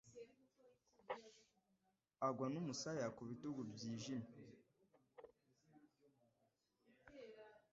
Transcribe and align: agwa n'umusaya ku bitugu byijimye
agwa 2.27 2.45
n'umusaya 2.53 3.07
ku 3.15 3.21
bitugu 3.29 3.61
byijimye 3.75 4.31